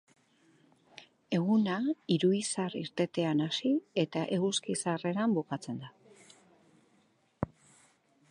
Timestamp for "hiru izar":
2.13-2.77